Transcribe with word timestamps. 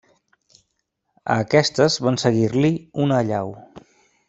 A 1.33 1.35
aquestes 1.43 1.99
van 2.07 2.19
seguir-li, 2.23 2.73
una 3.07 3.21
allau. 3.21 3.55